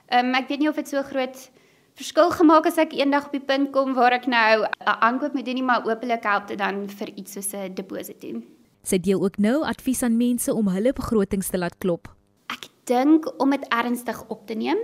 Ehm 0.07 0.27
um, 0.27 0.35
ek 0.35 0.49
weet 0.49 0.59
nie 0.59 0.69
of 0.69 0.75
dit 0.75 0.89
so 0.89 1.03
groot 1.03 1.51
verskil 1.99 2.31
gemaak 2.31 2.69
as 2.71 2.79
ek 2.79 2.95
eendag 2.95 3.27
op 3.27 3.35
die 3.35 3.43
punt 3.43 3.73
kom 3.75 3.97
waar 3.99 4.15
ek 4.15 4.27
nou 4.31 4.65
'n 4.65 4.99
aankoop 5.07 5.35
moet 5.35 5.45
doen 5.45 5.59
nie 5.59 5.67
maar 5.67 5.85
openlik 5.85 6.23
help 6.23 6.47
dit 6.49 6.59
dan 6.59 6.89
vir 6.89 7.09
iets 7.17 7.33
soos 7.33 7.53
'n 7.55 7.75
deposito 7.75 8.21
doen. 8.21 8.45
Sy 8.83 8.99
deel 8.99 9.21
ook 9.21 9.39
nou 9.39 9.65
advies 9.65 10.03
aan 10.03 10.17
mense 10.17 10.55
om 10.55 10.69
hulle 10.69 10.93
begrotings 10.93 11.51
te 11.51 11.59
laat 11.59 11.79
klop. 11.79 12.09
Ek 12.47 12.69
dink 12.85 13.27
om 13.43 13.51
dit 13.51 13.67
ernstig 13.69 14.25
op 14.29 14.47
te 14.47 14.55
neem, 14.55 14.79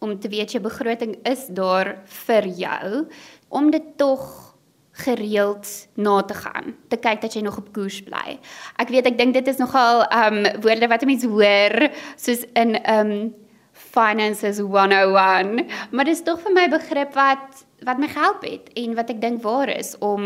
om 0.00 0.18
te 0.20 0.28
weet 0.28 0.52
jou 0.52 0.62
begroting 0.62 1.16
is 1.24 1.46
daar 1.46 1.98
vir 2.04 2.46
jou, 2.46 3.06
om 3.48 3.70
dit 3.70 3.96
tog 3.96 4.54
gereeld 4.94 5.88
na 5.94 6.22
te 6.22 6.34
gaan, 6.34 6.74
te 6.88 6.96
kyk 6.96 7.20
dat 7.20 7.34
jy 7.34 7.42
nog 7.42 7.58
op 7.58 7.72
koers 7.72 8.00
bly. 8.06 8.38
Ek 8.78 8.88
weet 8.88 9.06
ek 9.06 9.18
dink 9.18 9.34
dit 9.34 9.48
is 9.48 9.58
nogal 9.58 10.04
um 10.06 10.44
woorde 10.62 10.88
wat 10.88 11.04
mense 11.04 11.26
hoor 11.26 11.88
soos 12.16 12.44
in 12.54 12.78
um 12.86 13.34
finances 13.94 14.58
101, 14.58 15.66
maar 15.90 16.04
dit 16.08 16.16
is 16.16 16.24
tog 16.26 16.40
vir 16.42 16.54
my 16.56 16.66
begrip 16.72 17.14
wat 17.14 17.64
wat 17.84 18.00
my 18.00 18.08
gehelp 18.08 18.44
het 18.46 18.70
en 18.80 18.94
wat 18.96 19.10
ek 19.12 19.20
dink 19.20 19.42
waar 19.44 19.68
is 19.68 19.92
om 20.02 20.24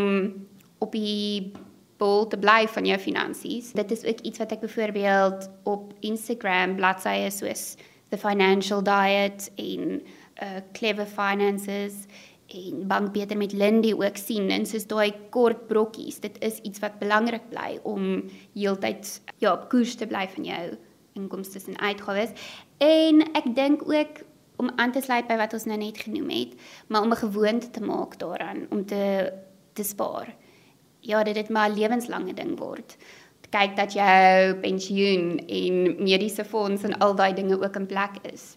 op 0.79 0.93
die 0.95 1.51
bol 1.99 2.23
te 2.31 2.39
bly 2.39 2.63
van 2.71 2.87
jou 2.87 2.97
finansies. 3.01 3.73
Dit 3.75 3.91
is 3.91 4.05
ook 4.07 4.23
iets 4.23 4.39
wat 4.39 4.53
ek 4.55 4.63
byvoorbeeld 4.63 5.49
op 5.67 5.91
Instagram 6.07 6.77
bladsye 6.79 7.27
soos 7.35 7.75
The 8.09 8.17
Financial 8.17 8.81
Diet 8.83 9.49
en 9.59 9.99
uh 10.39 10.63
Clever 10.73 11.05
Finances 11.05 12.07
en 12.49 12.87
Bank 12.87 13.11
Beter 13.13 13.37
met 13.37 13.53
Lindy 13.53 13.91
ook 13.93 14.17
sien 14.17 14.49
en 14.49 14.65
soos 14.65 14.87
daai 14.87 15.11
kort 15.29 15.67
brokkies. 15.67 16.21
Dit 16.23 16.39
is 16.45 16.61
iets 16.63 16.79
wat 16.79 16.97
belangrik 17.03 17.49
bly 17.51 17.77
om 17.83 18.23
heeltyd 18.55 19.19
ja, 19.37 19.53
op 19.53 19.67
koers 19.69 19.95
te 19.99 20.07
bly 20.07 20.25
van 20.33 20.47
jou 20.47 20.63
inkomste 21.19 21.59
en 21.67 21.79
uitgawes. 21.79 22.31
En 22.79 23.21
ek 23.35 23.55
dink 23.55 23.83
ook 23.83 24.23
om 24.59 24.71
aan 24.75 24.91
te 24.91 25.01
sluit 25.01 25.27
by 25.27 25.35
wat 25.39 25.53
ons 25.53 25.65
nou 25.67 25.77
net 25.79 25.97
genoem 25.97 26.29
het, 26.29 26.55
maar 26.87 27.01
om 27.01 27.11
'n 27.11 27.23
gewoonte 27.25 27.69
te 27.71 27.81
maak 27.83 28.19
daaraan 28.19 28.67
om 28.69 28.85
te 28.85 29.31
te 29.73 29.83
spaar. 29.83 30.35
Ja, 30.99 31.23
dit 31.23 31.35
het 31.35 31.49
maar 31.49 31.69
'n 31.69 31.79
lewenslange 31.79 32.33
ding 32.33 32.59
word. 32.59 32.97
Kyk 33.49 33.75
dat 33.75 33.93
jou 33.93 34.55
pensioen 34.61 35.39
en 35.47 36.03
mediese 36.03 36.45
fonds 36.45 36.83
en 36.83 36.97
al 36.97 37.15
daai 37.15 37.33
dinge 37.33 37.61
ook 37.63 37.75
in 37.75 37.85
plek 37.85 38.11
is. 38.33 38.55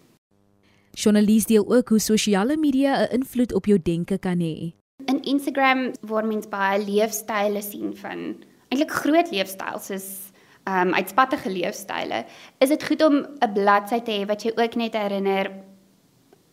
Journalist 0.91 1.49
deel 1.49 1.65
ook 1.77 1.89
hoe 1.89 1.99
sosiale 1.99 2.57
media 2.57 3.01
'n 3.01 3.13
invloed 3.13 3.55
op 3.55 3.67
jou 3.67 3.83
denke 3.83 4.19
kan 4.19 4.39
hê. 4.41 4.73
In 5.05 5.23
Instagram 5.23 5.91
word 6.01 6.27
mens 6.27 6.49
baie 6.49 6.85
leefstyle 6.85 7.63
sien 7.63 7.97
van 7.97 8.37
eintlik 8.69 8.91
groot 8.91 9.31
leefstyles 9.31 9.87
soos 9.87 10.32
um 10.65 10.95
uitspattige 10.95 11.51
leefstyle, 11.51 12.25
is 12.59 12.69
dit 12.69 12.85
goed 12.85 13.03
om 13.03 13.15
'n 13.17 13.53
bladsy 13.53 14.01
te 14.01 14.13
hê 14.13 14.27
wat 14.27 14.43
jou 14.43 14.55
ook 14.57 14.75
net 14.75 14.95
herinner 14.95 15.51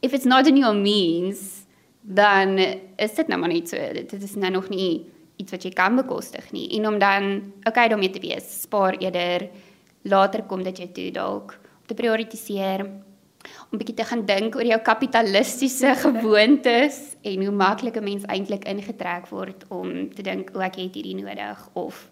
if 0.02 0.14
it's 0.14 0.26
not 0.26 0.48
in 0.48 0.58
your 0.58 0.76
means, 0.76 1.66
dan 2.02 2.58
is 2.96 3.14
dit 3.16 3.28
nou 3.28 3.40
maar 3.40 3.52
net 3.52 3.70
so. 3.70 3.78
Dit 3.94 4.14
is 4.14 4.36
nou 4.36 4.52
nog 4.52 4.70
nie 4.70 5.06
iets 5.40 5.52
wat 5.52 5.64
jy 5.64 5.72
kan 5.76 5.96
bekostig 5.96 6.52
nie. 6.52 6.70
En 6.80 6.88
om 6.88 7.00
dan 7.00 7.54
okay 7.64 7.88
daarmee 7.88 8.10
te 8.10 8.20
wees, 8.20 8.62
spaar 8.62 8.98
eerder 8.98 9.50
later 10.02 10.44
kom 10.44 10.64
dit 10.64 10.78
jou 10.78 10.90
toe 10.96 11.12
dalk 11.12 11.56
om 11.60 11.88
te 11.88 11.98
prioritiseer 11.98 12.86
om 13.70 13.80
bietjie 13.80 13.96
te 13.96 14.06
gaan 14.08 14.26
dink 14.28 14.56
oor 14.56 14.68
jou 14.68 14.80
kapitalistiese 14.84 15.94
gewoontes 16.06 17.00
en 17.28 17.44
hoe 17.46 17.56
maklik 17.56 17.98
'n 17.98 18.04
mens 18.04 18.24
eintlik 18.28 18.66
ingetrek 18.68 19.30
word 19.32 19.66
om 19.70 20.10
te 20.14 20.22
dink 20.22 20.52
o 20.56 20.60
ek 20.60 20.76
het 20.76 20.96
hierdie 20.96 21.16
nodig 21.16 21.70
of 21.74 22.10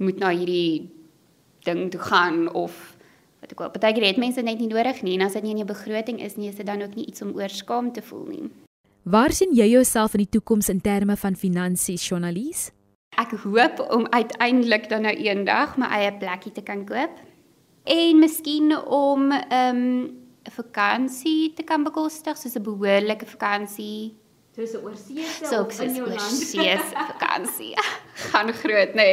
moet 0.00 0.18
na 0.18 0.32
hierdie 0.32 0.90
ding 1.68 1.90
toe 1.92 2.00
gaan 2.00 2.48
of 2.56 2.96
wat 3.40 3.52
ek 3.52 3.60
wel 3.62 3.72
partykeer 3.74 4.06
het 4.10 4.20
mense 4.20 4.42
net 4.44 4.60
nie 4.60 4.68
nodig 4.70 5.02
nie 5.04 5.16
en 5.18 5.26
as 5.26 5.36
dit 5.36 5.44
nie 5.44 5.54
in 5.54 5.62
jou 5.62 5.68
begroting 5.68 6.20
is 6.24 6.36
nie 6.40 6.50
is 6.50 6.58
dit 6.60 6.68
dan 6.68 6.82
ook 6.84 6.96
nie 6.96 7.06
iets 7.08 7.24
om 7.24 7.32
oor 7.36 7.52
skaam 7.52 7.92
te 7.92 8.02
voel 8.04 8.26
nie. 8.28 8.50
Waar 9.08 9.32
sien 9.32 9.54
jy 9.56 9.70
jouself 9.72 10.14
in 10.14 10.26
die 10.26 10.32
toekoms 10.36 10.68
in 10.68 10.80
terme 10.84 11.16
van 11.16 11.36
finansies, 11.36 12.04
joernalis? 12.08 12.68
Ek 13.18 13.32
hoop 13.42 13.80
om 13.90 14.06
uiteindelik 14.12 14.88
dan 14.92 15.08
nou 15.08 15.14
eendag 15.16 15.76
my 15.80 15.88
eie 15.98 16.12
plekkie 16.20 16.52
te 16.52 16.64
kan 16.64 16.84
koop 16.88 17.20
en 17.84 18.20
miskien 18.20 18.76
om 18.76 19.32
'n 19.32 19.44
um, 19.52 19.84
vakansie 20.44 21.52
te 21.56 21.62
kan 21.62 21.84
bekostig, 21.84 22.36
soos 22.36 22.56
'n 22.56 22.62
behoorlike 22.62 23.26
vakansie 23.26 24.14
Soos 24.50 24.72
'n 24.74 24.82
oorsee 24.82 25.22
so, 25.46 25.60
of 25.62 25.80
in 25.80 25.94
jou 25.94 26.08
land. 26.08 26.20
See 26.20 26.74
vakansie. 26.90 27.74
Gaan 28.32 28.50
groot, 28.52 28.94
nê. 28.98 29.06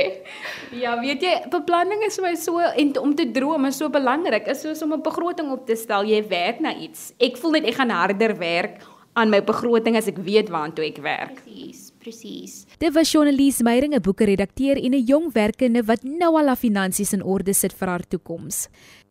Nee. 0.71 0.81
Ja, 0.81 0.95
weet 0.99 1.21
jy, 1.21 1.33
beplanning 1.53 2.01
is 2.07 2.17
my 2.19 2.33
so 2.35 2.57
en 2.57 2.95
om 2.97 3.13
te 3.15 3.27
droom 3.31 3.69
is 3.69 3.77
so 3.77 3.89
belangrik. 3.89 4.49
Is 4.49 4.65
soos 4.65 4.81
om 4.81 4.93
'n 4.97 5.01
begroting 5.05 5.51
op 5.53 5.65
te 5.65 5.75
stel. 5.75 6.09
Jy 6.09 6.23
werk 6.27 6.59
na 6.59 6.73
iets. 6.73 7.13
Ek 7.21 7.37
voel 7.37 7.51
net 7.59 7.69
ek 7.69 7.77
gaan 7.77 7.93
harder 7.93 8.33
werk 8.37 8.81
aan 9.13 9.29
my 9.29 9.41
begroting 9.43 9.95
as 9.97 10.07
ek 10.07 10.17
weet 10.17 10.49
waartoe 10.49 10.85
ek 10.89 10.97
werk. 11.05 11.37
Presies, 11.43 11.86
presies. 12.07 12.63
Dit 12.79 12.93
was 12.95 13.11
Journalise 13.11 13.63
Meyering, 13.63 13.93
'n 13.95 14.01
boeke-redakteur 14.01 14.77
en 14.77 14.93
'n 14.93 15.03
jong 15.05 15.33
werkende 15.33 15.83
wat 15.83 16.03
nou 16.03 16.37
al 16.37 16.47
haar 16.47 16.55
finansies 16.55 17.13
in 17.13 17.23
orde 17.23 17.53
sit 17.53 17.73
vir 17.73 17.87
haar 17.87 18.07
toekoms. 18.07 18.67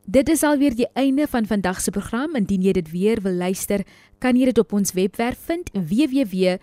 Dit 0.08 0.28
is 0.28 0.42
alweer 0.42 0.74
die 0.74 0.88
einde 0.94 1.26
van 1.26 1.46
vandag 1.46 1.80
se 1.80 1.90
program. 1.90 2.34
Indien 2.36 2.62
jy 2.62 2.72
dit 2.72 2.90
weer 2.90 3.20
wil 3.22 3.32
luister, 3.32 3.84
kan 4.18 4.36
jy 4.36 4.44
dit 4.44 4.58
op 4.58 4.72
ons 4.72 4.92
webwerf 4.92 5.38
vind 5.38 5.70
www.rsg.co.za 5.72 6.60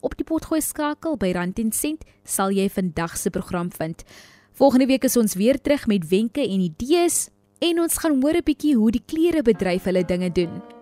op 0.00 0.16
die 0.16 0.24
potgooi 0.24 0.60
skakel 0.60 1.16
by 1.16 1.32
Rand 1.32 1.58
en 1.58 1.72
Sent 1.72 2.04
sal 2.24 2.50
jy 2.50 2.68
vandag 2.68 3.16
se 3.16 3.30
program 3.30 3.70
vind. 3.72 4.04
Volgende 4.52 4.86
week 4.86 5.04
is 5.04 5.16
ons 5.16 5.34
weer 5.34 5.60
terug 5.60 5.86
met 5.86 6.08
wenke 6.08 6.40
en 6.40 6.60
idees 6.60 7.28
en 7.58 7.80
ons 7.80 7.98
gaan 7.98 8.22
hoor 8.22 8.34
'n 8.36 8.42
bietjie 8.44 8.74
hoe 8.74 8.90
die 8.90 9.02
klerebedryf 9.06 9.84
hulle 9.84 10.04
dinge 10.04 10.32
doen. 10.32 10.77